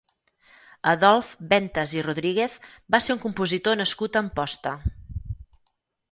[0.91, 2.55] Adolf Ventas i Rodríguez
[2.95, 4.73] va ser un compositor nascut a Amposta.